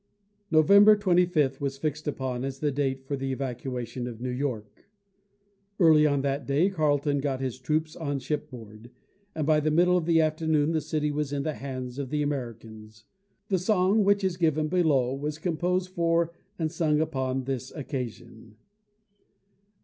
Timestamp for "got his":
7.19-7.59